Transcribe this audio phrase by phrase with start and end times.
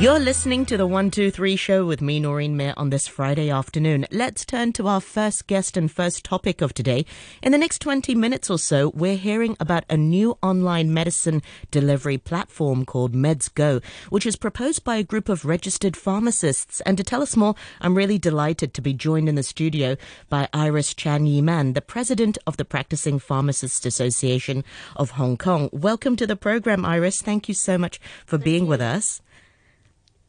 [0.00, 4.06] You're listening to the 123 show with me, Noreen Mayer, on this Friday afternoon.
[4.10, 7.04] Let's turn to our first guest and first topic of today.
[7.42, 12.16] In the next 20 minutes or so, we're hearing about a new online medicine delivery
[12.16, 16.80] platform called MedsGo, which is proposed by a group of registered pharmacists.
[16.86, 19.98] And to tell us more, I'm really delighted to be joined in the studio
[20.30, 24.64] by Iris Chan Yi Man, the president of the Practicing Pharmacists Association
[24.96, 25.68] of Hong Kong.
[25.72, 27.20] Welcome to the program, Iris.
[27.20, 28.70] Thank you so much for Thank being you.
[28.70, 29.20] with us.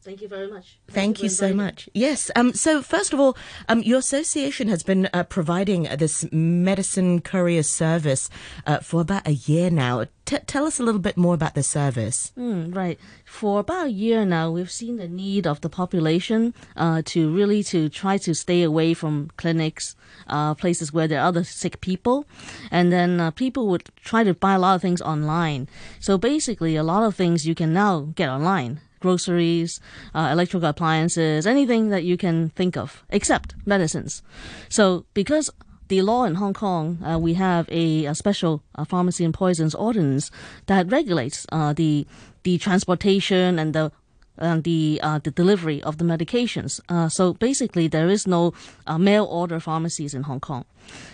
[0.02, 0.80] Thank you very much.
[0.88, 1.88] Thank you for so much.
[1.94, 2.28] Yes.
[2.34, 3.36] Um, so first of all,
[3.68, 8.28] um, your association has been uh, providing this medicine courier service
[8.66, 10.04] uh, for about a year now.
[10.24, 12.32] T- tell us a little bit more about the service.
[12.36, 12.98] Mm, right.
[13.24, 17.62] For about a year now, we've seen the need of the population uh, to really
[17.64, 19.94] to try to stay away from clinics,
[20.26, 22.26] uh, places where there are other sick people,
[22.72, 25.68] and then uh, people would try to buy a lot of things online.
[26.00, 28.80] So basically, a lot of things you can now get online.
[29.02, 29.80] Groceries,
[30.14, 34.22] uh, electrical appliances, anything that you can think of, except medicines.
[34.68, 35.50] So, because
[35.88, 39.74] the law in Hong Kong, uh, we have a, a special uh, pharmacy and poisons
[39.74, 40.30] ordinance
[40.66, 42.06] that regulates uh, the
[42.44, 43.92] the transportation and the
[44.38, 46.80] and the uh, the delivery of the medications.
[46.88, 48.54] Uh, so basically, there is no
[48.86, 50.64] uh, mail order pharmacies in Hong Kong,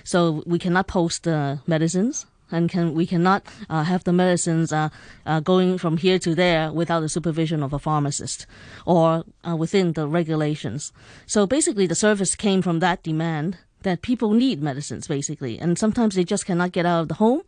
[0.04, 2.26] so we cannot post the medicines.
[2.50, 4.88] And can we cannot uh, have the medicines uh,
[5.26, 8.46] uh, going from here to there without the supervision of a pharmacist
[8.86, 10.92] or uh, within the regulations.
[11.26, 16.14] So basically, the service came from that demand that people need medicines basically, and sometimes
[16.14, 17.42] they just cannot get out of the home.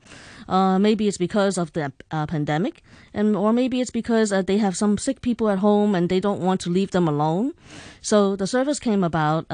[0.48, 4.76] Uh, maybe it's because of the uh, pandemic, and or maybe it's because they have
[4.76, 7.52] some sick people at home and they don't want to leave them alone.
[8.00, 9.46] So the service came about.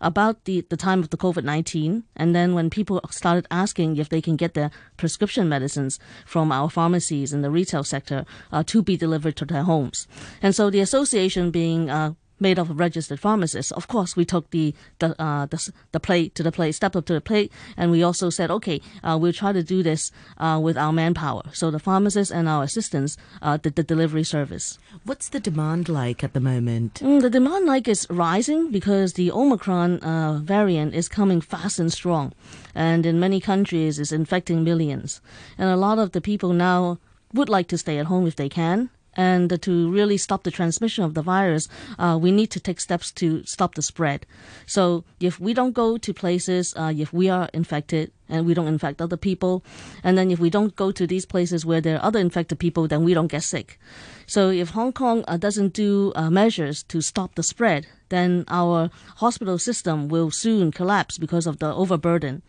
[0.00, 4.08] About the, the time of the COVID 19, and then when people started asking if
[4.10, 8.82] they can get their prescription medicines from our pharmacies in the retail sector uh, to
[8.82, 10.06] be delivered to their homes.
[10.42, 13.72] And so the association being uh, made up of registered pharmacists.
[13.72, 17.06] Of course, we took the the uh, the, the plate to the plate, stepped up
[17.06, 20.60] to the plate, and we also said, okay, uh, we'll try to do this uh,
[20.62, 21.42] with our manpower.
[21.52, 24.78] So the pharmacists and our assistants uh, did the delivery service.
[25.04, 26.94] What's the demand like at the moment?
[26.94, 31.92] Mm, the demand like is rising because the Omicron uh, variant is coming fast and
[31.92, 32.32] strong,
[32.74, 35.20] and in many countries is infecting millions.
[35.58, 36.98] And a lot of the people now
[37.32, 38.90] would like to stay at home if they can.
[39.16, 41.68] And to really stop the transmission of the virus,
[41.98, 44.26] uh, we need to take steps to stop the spread.
[44.66, 48.68] So if we don't go to places, uh, if we are infected and we don't
[48.68, 49.64] infect other people,
[50.04, 52.86] and then if we don't go to these places where there are other infected people,
[52.88, 53.78] then we don't get sick.
[54.26, 58.90] So if Hong Kong uh, doesn't do uh, measures to stop the spread, then our
[59.16, 62.42] hospital system will soon collapse because of the overburden.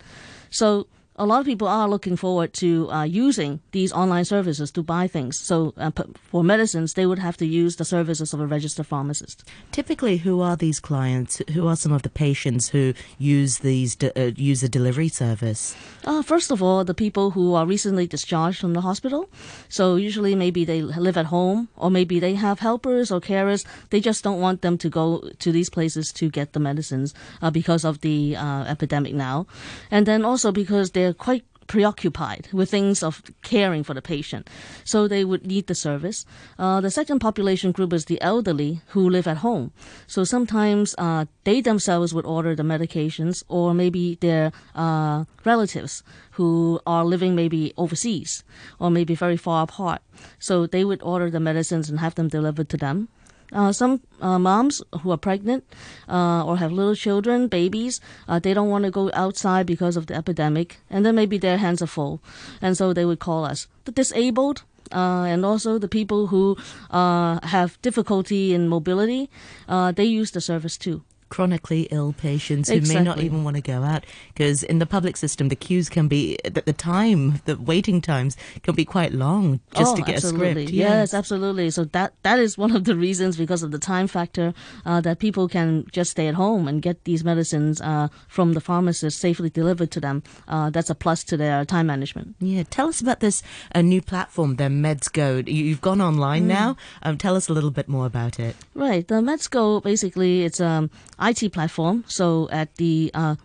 [0.50, 4.84] So a lot of people are looking forward to uh, using these online services to
[4.84, 5.40] buy things.
[5.40, 8.86] So uh, p- for medicines, they would have to use the services of a registered
[8.86, 9.44] pharmacist.
[9.72, 11.42] Typically, who are these clients?
[11.54, 15.76] Who are some of the patients who use these de- uh, use the delivery service?
[16.06, 19.30] Uh, first of all, the people who are recently discharged from the hospital.
[19.70, 23.66] So usually maybe they live at home or maybe they have helpers or carers.
[23.90, 27.50] They just don't want them to go to these places to get the medicines uh,
[27.50, 29.48] because of the uh, epidemic now.
[29.90, 34.50] And then also because they're quite preoccupied with things of caring for the patient.
[34.84, 36.26] So they would need the service.
[36.58, 39.72] Uh, the second population group is the elderly who live at home.
[40.08, 46.80] So sometimes uh, they themselves would order the medications or maybe their uh, relatives who
[46.86, 48.44] are living maybe overseas
[48.80, 50.02] or maybe very far apart.
[50.40, 53.10] So they would order the medicines and have them delivered to them.
[53.54, 55.64] Uh, some uh, moms who are pregnant
[56.10, 60.08] uh, or have little children, babies, uh, they don't want to go outside because of
[60.08, 62.20] the epidemic, and then maybe their hands are full,
[62.62, 63.68] and so they would call us.
[63.86, 64.64] The disabled.
[64.90, 66.56] Uh, and also the people who
[66.92, 69.30] uh, have difficulty in mobility,
[69.68, 71.04] they use the service too.
[71.30, 75.18] Chronically ill patients who may not even want to go out because in the public
[75.18, 79.60] system the queues can be the, the time the waiting times can be quite long
[79.76, 80.64] just oh, to get absolutely.
[80.64, 81.70] a script Yes, absolutely.
[81.70, 84.54] So that that is one of the reasons because of the time factor
[84.86, 88.62] uh, that people can just stay at home and get these medicines uh, from the
[88.62, 90.24] pharmacist safely delivered to them.
[90.48, 92.36] Uh, that's a plus to their time management.
[92.40, 93.44] yeah tell us about this
[93.76, 97.72] uh, new platform the MedsGo You- you've gone online now um, tell us a little
[97.72, 99.08] bit more about it Right.
[99.08, 102.04] The MedsGo basically it's um IT platform.
[102.08, 103.36] So at the uh,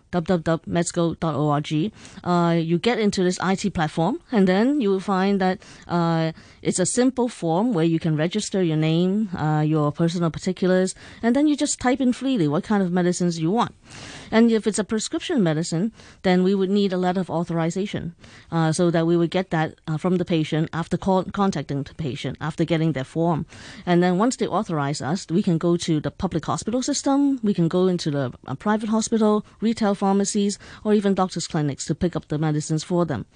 [2.23, 6.31] uh, you get into this IT platform, and then you will find that uh,
[6.61, 11.35] it's a simple form where you can register your name, uh, your personal particulars, and
[11.35, 13.73] then you just type in freely what kind of medicines you want.
[14.33, 15.93] And if it's a prescription medicine,
[16.23, 18.15] then we would need a letter of authorization
[18.51, 21.93] uh, so that we would get that uh, from the patient after call- contacting the
[21.93, 23.45] patient, after getting their form.
[23.85, 27.53] And then once they authorize us, we can go to the public hospital system, we
[27.53, 32.15] can go into the uh, private hospital, retail pharmacies, or even doctor's clinics to pick
[32.15, 33.27] up the medicines for them.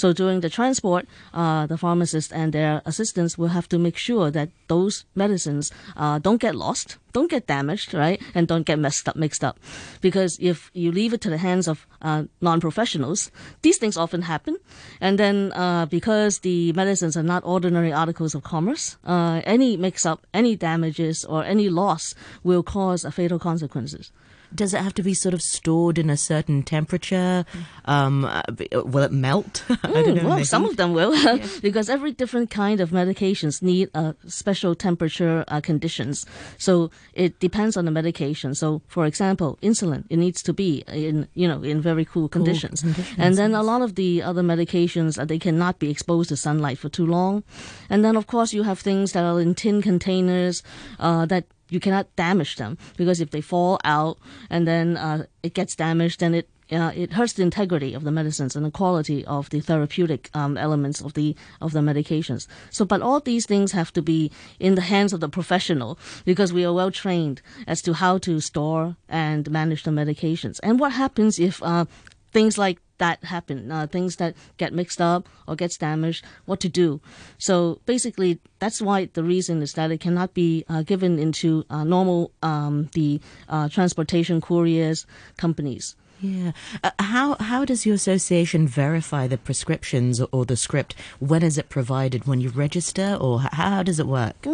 [0.00, 1.04] So during the transport,
[1.34, 6.18] uh, the pharmacist and their assistants will have to make sure that those medicines uh,
[6.18, 9.60] don't get lost, don't get damaged, right, and don't get messed up, mixed up.
[10.00, 13.30] Because if you leave it to the hands of uh, non-professionals,
[13.60, 14.56] these things often happen.
[15.02, 20.26] And then uh, because the medicines are not ordinary articles of commerce, uh, any mix-up,
[20.32, 24.12] any damages, or any loss will cause fatal consequences.
[24.54, 27.44] Does it have to be sort of stored in a certain temperature?
[27.84, 28.42] Um, uh,
[28.72, 29.64] will it melt?
[29.70, 30.28] I don't Mm, know.
[30.30, 31.12] well, some of them will,
[31.62, 36.26] because every different kind of medications need a special temperature uh, conditions.
[36.58, 38.54] So it depends on the medication.
[38.54, 42.80] So, for example, insulin it needs to be in you know in very cool conditions,
[42.82, 46.36] conditions, and then a lot of the other medications uh, they cannot be exposed to
[46.36, 47.42] sunlight for too long,
[47.88, 50.62] and then of course you have things that are in tin containers
[50.98, 54.18] uh, that you cannot damage them because if they fall out
[54.50, 58.12] and then uh, it gets damaged, then it uh, it hurts the integrity of the
[58.12, 62.46] medicines and the quality of the therapeutic um, elements of the of the medications.
[62.70, 66.52] So, but all these things have to be in the hands of the professional because
[66.52, 70.60] we are well trained as to how to store and manage the medications.
[70.62, 71.86] And what happens if uh,
[72.32, 76.68] things like that happen, uh, things that get mixed up or gets damaged, what to
[76.68, 77.00] do.
[77.38, 81.82] So basically, that's why the reason is that it cannot be uh, given into uh,
[81.82, 85.06] normal um, the uh, transportation couriers
[85.36, 85.96] companies.
[86.22, 86.52] Yeah.
[86.84, 90.94] Uh, how how does your association verify the prescriptions or, the script?
[91.18, 92.26] When is it provided?
[92.26, 94.46] When you register, or h- how does it work?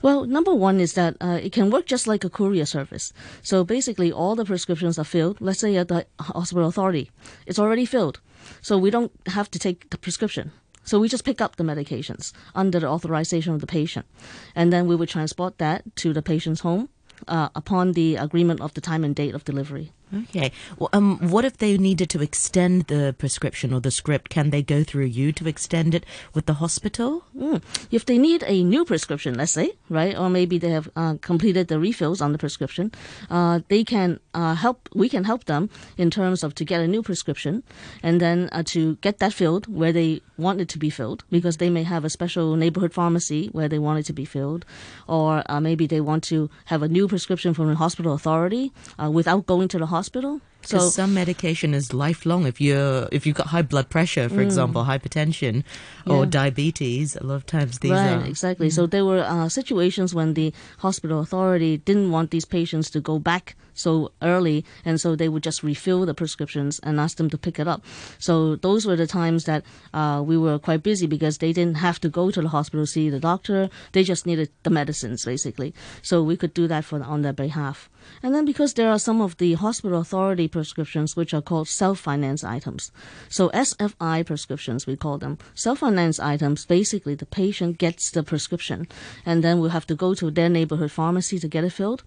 [0.00, 3.12] Well, number one is that uh, it can work just like a courier service.
[3.42, 5.40] So basically, all the prescriptions are filled.
[5.40, 7.10] Let's say at the hospital authority,
[7.46, 8.20] it's already filled,
[8.62, 10.52] so we don't have to take the prescription.
[10.84, 14.06] So we just pick up the medications under the authorization of the patient,
[14.54, 16.88] and then we would transport that to the patient's home
[17.28, 19.92] uh, upon the agreement of the time and date of delivery.
[20.14, 20.52] Okay.
[20.78, 24.30] Well, um, what if they needed to extend the prescription or the script?
[24.30, 27.24] Can they go through you to extend it with the hospital?
[27.36, 27.62] Mm.
[27.90, 31.68] If they need a new prescription, let's say, right, or maybe they have uh, completed
[31.68, 32.92] the refills on the prescription,
[33.30, 34.88] uh, they can uh, help.
[34.94, 37.62] We can help them in terms of to get a new prescription,
[38.02, 41.56] and then uh, to get that filled where they want it to be filled, because
[41.58, 44.64] they may have a special neighborhood pharmacy where they want it to be filled,
[45.06, 48.72] or uh, maybe they want to have a new prescription from the hospital authority
[49.02, 50.40] uh, without going to the hospital hospital?
[50.64, 52.46] So Because some medication is lifelong.
[52.46, 55.62] If you're if you've got high blood pressure, for example, hypertension
[56.06, 56.30] or Yeah.
[56.30, 58.70] diabetes, a lot of times these right, are exactly.
[58.70, 63.18] So there were uh, situations when the hospital authority didn't want these patients to go
[63.18, 67.36] back so early, and so they would just refill the prescriptions and ask them to
[67.36, 67.82] pick it up.
[68.18, 71.98] So those were the times that uh, we were quite busy because they didn't have
[72.00, 73.68] to go to the hospital to see the doctor.
[73.92, 75.74] They just needed the medicines basically.
[76.02, 77.90] So we could do that for on their behalf.
[78.22, 82.42] And then because there are some of the hospital authority prescriptions which are called self-finance
[82.42, 82.90] items.
[83.28, 85.36] So SFI prescriptions, we call them.
[85.54, 88.88] Self-finance items, basically the patient gets the prescription
[89.26, 92.02] and then will have to go to their neighborhood pharmacy to get it filled.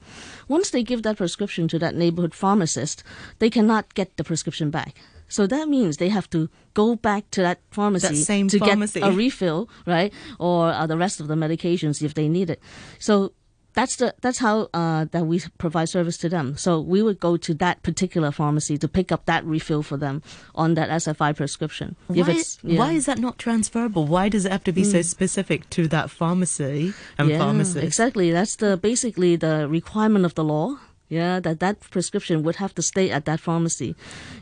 [0.47, 3.03] Once they give that prescription to that neighborhood pharmacist,
[3.39, 4.95] they cannot get the prescription back.
[5.29, 9.01] So that means they have to go back to that pharmacy same to pharmacy.
[9.01, 10.13] get a refill, right?
[10.39, 12.61] Or uh, the rest of the medications if they need it.
[12.99, 13.33] So
[13.77, 16.57] that's the that's how uh, that we provide service to them.
[16.57, 20.23] So we would go to that particular pharmacy to pick up that refill for them
[20.55, 21.95] on that SFI prescription.
[22.07, 22.23] Why, yeah.
[22.25, 22.77] Mm.
[22.77, 24.07] why is that not transferable?
[24.07, 27.85] Why does it have to be so specific to that pharmacy and yeah, pharmacist?
[27.85, 28.31] Exactly.
[28.31, 30.79] That's the basically the requirement of the law.
[31.09, 33.95] Yeah, that that prescription would have to stay at that pharmacy.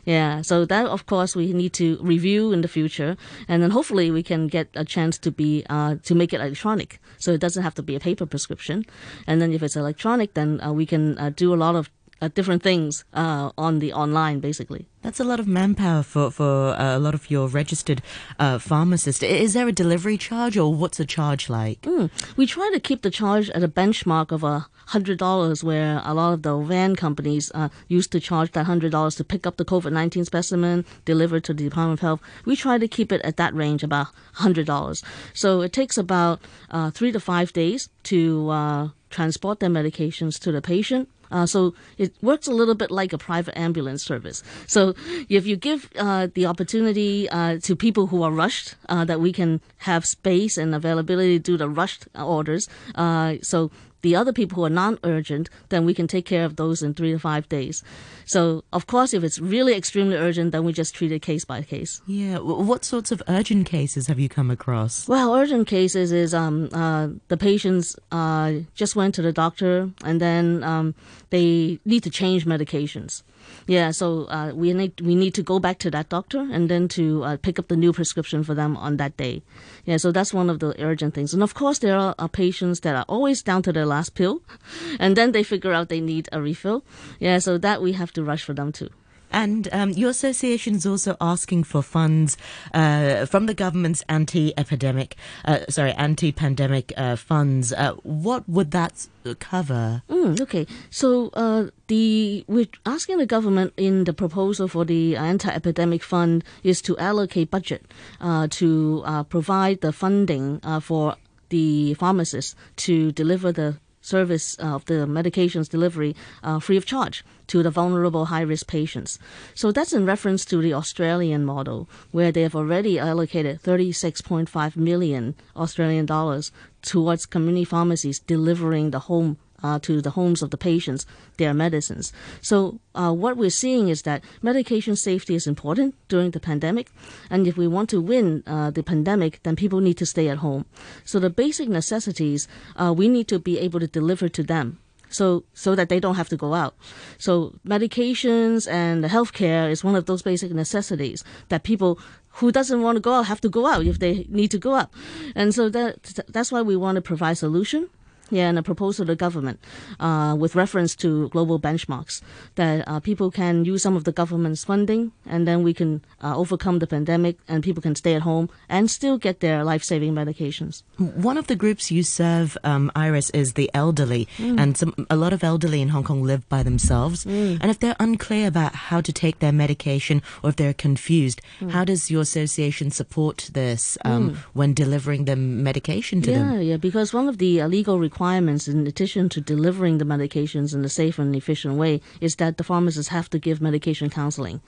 [0.04, 3.16] Yeah, so that of course we need to review in the future,
[3.46, 6.98] and then hopefully we can get a chance to be uh, to make it electronic,
[7.18, 8.84] so it doesn't have to be a paper prescription.
[9.26, 12.28] And then if it's electronic, then uh, we can uh, do a lot of uh,
[12.28, 14.86] different things uh, on the online, basically.
[15.02, 18.02] That's a lot of manpower for, for uh, a lot of your registered
[18.38, 19.22] uh, pharmacists.
[19.22, 21.82] Is there a delivery charge or what's the charge like?
[21.82, 22.10] Mm.
[22.36, 26.14] We try to keep the charge at a benchmark of a hundred dollars, where a
[26.14, 29.56] lot of the van companies uh, used to charge that hundred dollars to pick up
[29.56, 32.20] the COVID nineteen specimen delivered to the Department of Health.
[32.44, 35.02] We try to keep it at that range, about hundred dollars.
[35.34, 40.52] So it takes about uh, three to five days to uh, transport their medications to
[40.52, 41.08] the patient.
[41.30, 44.42] Uh, so it works a little bit like a private ambulance service.
[44.66, 44.94] So
[45.28, 49.32] if you give uh, the opportunity uh, to people who are rushed, uh, that we
[49.32, 52.68] can have space and availability to do the rushed orders.
[52.94, 53.70] Uh, so
[54.02, 57.12] the other people who are non-urgent, then we can take care of those in three
[57.12, 57.82] to five days.
[58.24, 61.62] So, of course, if it's really extremely urgent, then we just treat it case by
[61.62, 62.02] case.
[62.06, 62.38] Yeah.
[62.38, 65.08] What sorts of urgent cases have you come across?
[65.08, 70.20] Well, urgent cases is um, uh, the patients uh, just went to the doctor and
[70.20, 70.94] then um,
[71.30, 73.22] they need to change medications.
[73.66, 76.88] Yeah, so uh, we need we need to go back to that doctor and then
[76.88, 79.42] to uh, pick up the new prescription for them on that day.
[79.84, 81.34] Yeah, so that's one of the urgent things.
[81.34, 84.42] And of course, there are, are patients that are always down to their last pill,
[85.00, 86.84] and then they figure out they need a refill.
[87.18, 88.90] Yeah, so that we have to rush for them too.
[89.32, 92.36] And um, your association is also asking for funds
[92.72, 97.72] uh, from the government's anti-epidemic, uh, sorry, anti-pandemic uh, funds.
[97.72, 99.06] Uh, what would that
[99.38, 100.02] cover?
[100.08, 106.02] Mm, okay, so uh, the we're asking the government in the proposal for the anti-epidemic
[106.02, 107.84] fund is to allocate budget
[108.20, 111.16] uh, to provide the funding for
[111.48, 117.62] the pharmacists to deliver the service of the medications delivery uh, free of charge to
[117.62, 119.18] the vulnerable high risk patients.
[119.54, 125.34] So that's in reference to the Australian model, where they have already allocated 36.5 million
[125.56, 131.06] Australian dollars towards community pharmacies delivering the home uh, to the homes of the patients
[131.36, 132.12] their medicines.
[132.40, 136.90] So uh, what we're seeing is that medication safety is important during the pandemic,
[137.30, 140.38] and if we want to win uh, the pandemic, then people need to stay at
[140.38, 140.64] home.
[141.04, 144.78] So the basic necessities uh, we need to be able to deliver to them.
[145.08, 146.74] So, so that they don't have to go out.
[147.16, 152.00] So, medications and healthcare is one of those basic necessities that people
[152.36, 154.74] who doesn't want to go out have to go out if they need to go
[154.74, 154.90] out.
[155.36, 157.88] And so that, that's why we want to provide solution
[158.30, 159.60] yeah, and a proposal to the government
[160.00, 162.20] uh, with reference to global benchmarks
[162.56, 166.36] that uh, people can use some of the government's funding and then we can uh,
[166.36, 170.12] overcome the pandemic and people can stay at home and still get their life saving
[170.12, 170.82] medications.
[170.98, 174.58] One of the groups you serve, um, Iris, is the elderly, mm.
[174.58, 177.24] and some, a lot of elderly in Hong Kong live by themselves.
[177.24, 177.58] Mm.
[177.60, 181.70] And if they're unclear about how to take their medication or if they're confused, mm.
[181.70, 184.36] how does your association support this um, mm.
[184.52, 186.52] when delivering the medication to yeah, them?
[186.54, 190.04] Yeah, yeah, because one of the uh, legal requirements requirements, in addition to delivering the
[190.06, 194.08] medications in a safe and efficient way, is that the pharmacists have to give medication
[194.08, 194.62] counseling.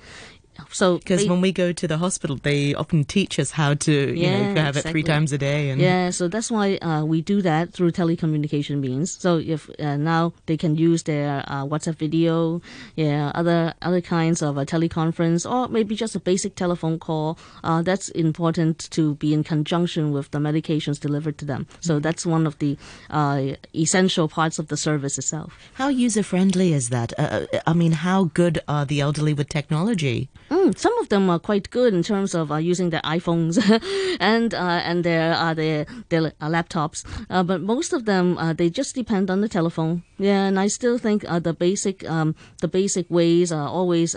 [0.71, 4.15] So because when we go to the hospital, they often teach us how to you
[4.15, 4.91] yeah, know have exactly.
[4.91, 5.71] it three times a day.
[5.71, 9.11] And yeah, so that's why uh, we do that through telecommunication means.
[9.13, 12.61] So if uh, now they can use their uh, WhatsApp video,
[12.97, 17.39] yeah, other other kinds of a teleconference, or maybe just a basic telephone call.
[17.65, 21.67] Uh, that's important to be in conjunction with the medications delivered to them.
[21.81, 22.03] So mm-hmm.
[22.03, 22.77] that's one of the
[23.11, 25.53] uh, essential parts of the service itself.
[25.75, 27.13] How user friendly is that?
[27.19, 30.29] Uh, I mean, how good are the elderly with technology?
[30.51, 33.59] Mm, some of them are quite good in terms of uh, using their iPhones
[34.21, 38.53] and uh, and their uh, their their uh, laptops, uh, but most of them uh,
[38.53, 40.03] they just depend on the telephone.
[40.19, 44.17] Yeah, and I still think the basic um, the basic ways are always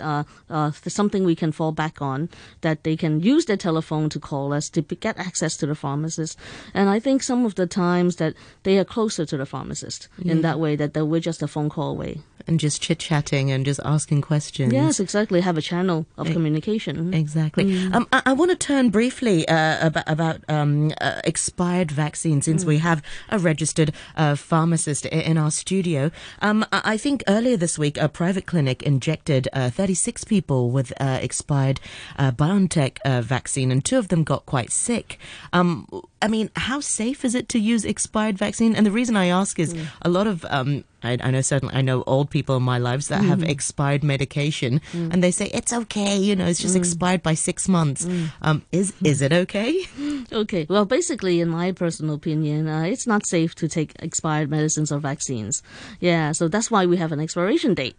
[0.88, 2.28] something we can fall back on.
[2.62, 6.38] That they can use their telephone to call us to get access to the pharmacist,
[6.74, 10.42] and I think some of the times that they are closer to the pharmacist in
[10.42, 13.80] that way that we're just a phone call away and just chit chatting and just
[13.84, 14.72] asking questions.
[14.72, 15.40] Yes, exactly.
[15.40, 17.14] Have a channel of e- communication.
[17.14, 17.64] Exactly.
[17.64, 17.94] Mm.
[17.94, 22.64] Um, I, I, want to turn briefly uh, about, about um, uh, expired vaccines since
[22.64, 22.68] mm.
[22.68, 26.10] we have a registered uh, pharmacist in our studio.
[26.40, 31.18] Um, I think earlier this week, a private clinic injected uh, 36 people with uh,
[31.20, 31.80] expired
[32.18, 35.18] uh, BioNTech vaccine, and two of them got quite sick.
[35.52, 35.86] Um,
[36.20, 38.74] I mean, how safe is it to use expired vaccine?
[38.74, 39.86] And the reason I ask is mm.
[40.02, 43.08] a lot of um, I, I, know certainly I know old people in my lives
[43.08, 43.28] that mm.
[43.28, 45.12] have expired medication, mm.
[45.12, 46.16] and they say it's okay.
[46.16, 46.78] You know, it's just mm.
[46.78, 48.04] expired by six months.
[48.04, 48.32] Mm.
[48.42, 49.78] Um, is is it okay?
[50.32, 50.66] Okay.
[50.68, 54.98] Well, basically, in my personal opinion, uh, it's not safe to take expired medicines or
[54.98, 55.62] vaccines.
[56.00, 57.96] Yeah, so that's why we have an expiration date.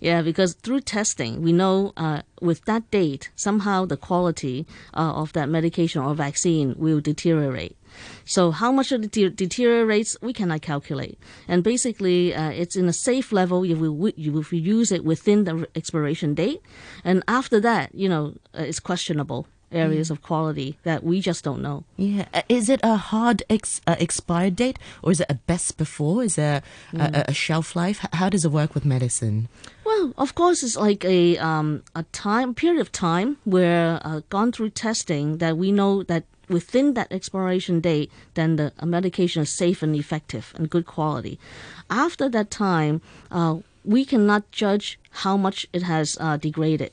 [0.00, 5.32] Yeah, because through testing, we know uh, with that date, somehow the quality uh, of
[5.34, 7.76] that medication or vaccine will deteriorate.
[8.24, 11.18] So how much it de- deteriorates, we cannot calculate.
[11.48, 15.44] And basically, uh, it's in a safe level if we, if we use it within
[15.44, 16.60] the expiration date.
[17.04, 20.12] And after that, you know, uh, it's questionable areas mm.
[20.12, 21.84] of quality that we just don't know.
[21.96, 25.76] Yeah, uh, is it a hard ex- uh, expired date or is it a best
[25.76, 26.24] before?
[26.24, 27.00] Is there mm.
[27.00, 28.04] a, a, shelf life?
[28.12, 29.48] How does it work with medicine?
[29.84, 34.50] Well, of course, it's like a um, a time period of time where uh, gone
[34.52, 39.82] through testing that we know that within that expiration date, then the medication is safe
[39.82, 41.38] and effective and good quality.
[41.90, 46.92] After that time, uh, we cannot judge how much it has uh, degraded.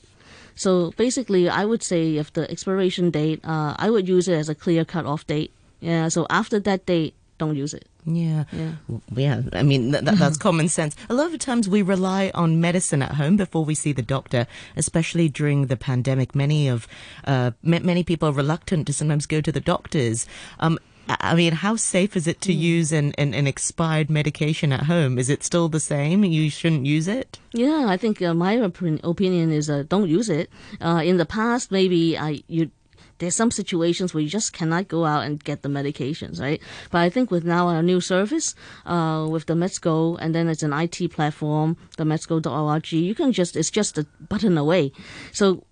[0.55, 4.49] So basically, I would say if the expiration date, uh, I would use it as
[4.49, 5.51] a clear cut off date.
[5.79, 6.07] Yeah.
[6.09, 7.87] So after that date, don't use it.
[8.05, 8.43] Yeah.
[8.51, 8.73] Yeah.
[9.15, 9.41] Yeah.
[9.53, 10.95] I mean, th- th- that's common sense.
[11.09, 14.45] A lot of times we rely on medicine at home before we see the doctor,
[14.75, 16.35] especially during the pandemic.
[16.35, 16.87] Many of,
[17.25, 20.27] uh, ma- many people are reluctant to sometimes go to the doctors.
[20.59, 24.83] Um, I mean, how safe is it to use an, an, an expired medication at
[24.83, 25.19] home?
[25.19, 26.23] Is it still the same?
[26.23, 27.39] You shouldn't use it?
[27.51, 30.49] Yeah, I think uh, my opin- opinion is uh, don't use it.
[30.79, 32.71] Uh, in the past, maybe I you
[33.19, 36.61] there's some situations where you just cannot go out and get the medications, right?
[36.91, 38.55] But I think with now our new service,
[38.85, 43.55] uh, with the MedsGo, and then it's an IT platform, the MedsGo.org, you can just
[43.55, 44.91] it's just a button away.
[45.31, 45.63] So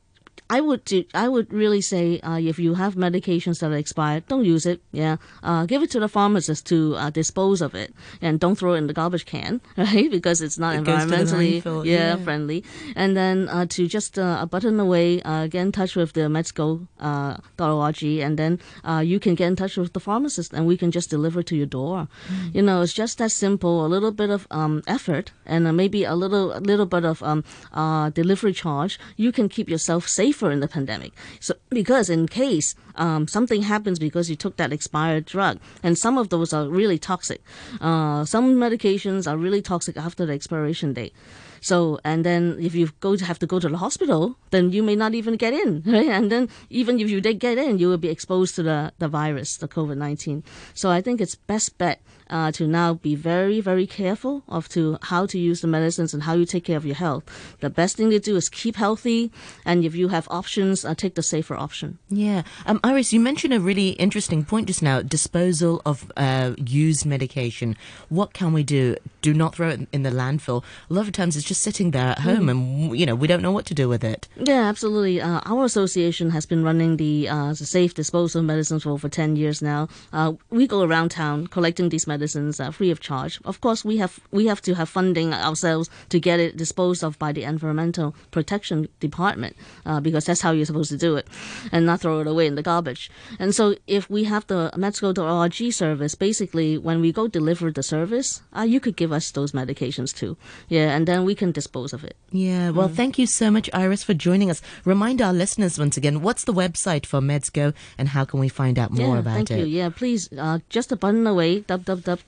[0.52, 4.28] I would do, I would really say uh, if you have medications that are expired,
[4.28, 4.82] don't use it.
[4.92, 8.74] Yeah, uh, give it to the pharmacist to uh, dispose of it, and don't throw
[8.74, 10.12] it in the garbage can, right?
[10.12, 12.16] Because it's not It goes to the environmentally landfill, yeah, yeah.
[12.18, 12.66] friendly.
[12.98, 16.88] And then uh, to just uh, button away, uh, get in touch with the MedsGo
[17.00, 20.92] uh, and then uh, you can get in touch with the pharmacist, and we can
[20.92, 22.08] just deliver to your door.
[22.28, 22.56] Mm.
[22.56, 23.86] You know, it's just that simple.
[23.86, 27.24] A little bit of um, effort, and uh, maybe a little a little bit of
[27.24, 29.00] um, uh, delivery charge.
[29.16, 30.08] You can keep yourself
[30.50, 31.12] in the pandemic.
[31.40, 36.18] So because in case um, something happens because you took that expired drug, and some
[36.18, 37.44] of those are really toxic.
[37.80, 41.14] Uh, some medications are really toxic after the expiration date.
[41.62, 44.82] So, and then if you go to have to go to the hospital, then you
[44.82, 46.10] may not even get in, right?
[46.10, 49.08] And then even if you did get in, you will be exposed to the, the
[49.08, 50.44] virus, the COVID 19.
[50.74, 52.02] So I think it's best bet
[52.32, 56.24] uh, to now be very, very careful of to how to use the medicines and
[56.24, 57.24] how you take care of your health.
[57.60, 59.32] The best thing to do is keep healthy,
[59.66, 62.00] and if you have options, uh, take the safer option.
[62.10, 62.44] Yeah.
[62.66, 67.76] Um, Iris, you mentioned a really interesting point just now disposal of uh, used medication.
[68.10, 68.96] What can we do?
[69.22, 70.64] Do not throw it in the landfill.
[70.90, 73.42] A lot of times it's just sitting there at home and, you know, we don't
[73.42, 74.28] know what to do with it.
[74.38, 75.22] Yeah, absolutely.
[75.22, 79.10] Uh, our association has been running the, uh, the safe disposal of medicines for over
[79.10, 79.90] 10 years now.
[80.14, 83.40] Uh, we go around town collecting these medicines uh, free of charge.
[83.46, 87.18] Of course, we have we have to have funding ourselves to get it disposed of
[87.20, 91.28] by the Environmental Protection Department uh, because that's how you're supposed to do it
[91.72, 93.10] and not throw it away in the garbage.
[93.40, 98.42] And so if we have the medsgo.org service, basically when we go deliver the service,
[98.56, 100.38] uh, you could give us those medications too.
[100.68, 102.16] Yeah, and then we can dispose of it.
[102.32, 104.62] Yeah, well, thank you so much, Iris, for joining us.
[104.86, 108.80] Remind our listeners once again, what's the website for MedsGo and how can we find
[108.80, 109.54] out more yeah, about thank it?
[109.56, 109.78] Thank you.
[109.78, 111.60] Yeah, please, uh, just a button away,